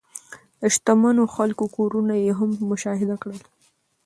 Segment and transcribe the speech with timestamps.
[0.59, 3.39] د شتمنو خلکو کورونه یې هم مشاهده کړل.